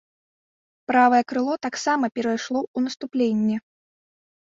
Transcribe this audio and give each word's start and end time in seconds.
Правае 0.91 1.19
крыло 1.33 1.53
таксама 1.67 2.05
перайшло 2.17 2.59
ў 2.77 2.91
наступленне. 2.91 3.57